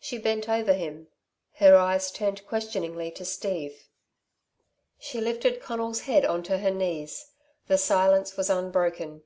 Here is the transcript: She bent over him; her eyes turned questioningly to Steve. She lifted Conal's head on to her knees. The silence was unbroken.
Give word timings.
She 0.00 0.16
bent 0.16 0.48
over 0.48 0.72
him; 0.72 1.08
her 1.56 1.76
eyes 1.76 2.10
turned 2.10 2.46
questioningly 2.46 3.10
to 3.10 3.22
Steve. 3.26 3.84
She 4.98 5.20
lifted 5.20 5.60
Conal's 5.60 6.00
head 6.08 6.24
on 6.24 6.42
to 6.44 6.56
her 6.56 6.70
knees. 6.70 7.32
The 7.66 7.76
silence 7.76 8.34
was 8.34 8.48
unbroken. 8.48 9.24